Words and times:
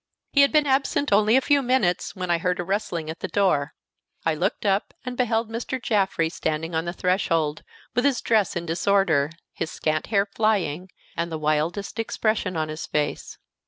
He 0.31 0.41
had 0.41 0.51
been 0.51 0.65
absent 0.65 1.13
only 1.13 1.37
a 1.37 1.41
few 1.41 1.61
minutes 1.61 2.15
when 2.15 2.31
I 2.31 2.39
heard 2.39 2.59
a 2.59 2.63
rustling 2.63 3.07
at 3.11 3.19
the 3.19 3.27
door. 3.27 3.75
I 4.25 4.33
looked 4.33 4.65
up, 4.65 4.95
and 5.05 5.15
beheld 5.15 5.47
Mr. 5.51 5.79
Jaffrey 5.79 6.27
standing 6.27 6.73
on 6.73 6.85
the 6.85 6.91
threshold, 6.91 7.61
with 7.93 8.03
his 8.03 8.19
dress 8.19 8.55
in 8.55 8.65
disorder, 8.65 9.29
his 9.53 9.69
scant 9.69 10.07
hair 10.07 10.25
flying, 10.25 10.89
and 11.15 11.31
the 11.31 11.37
wildest 11.37 11.99
expression 11.99 12.57
on 12.57 12.67
his 12.67 12.87
face. 12.87 13.37